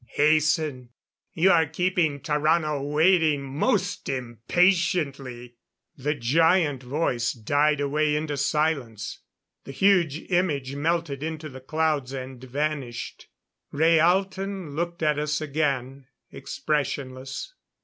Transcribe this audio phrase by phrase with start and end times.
[0.15, 0.89] Hasten!
[1.33, 5.53] You are keeping Tarrano waiting most impatiently!"_
[6.03, 9.19] The giant voice died away into silence;
[9.63, 13.27] the huge image melted into the clouds and vanished.
[13.71, 17.53] Rhaalton looked at us again, expressionless.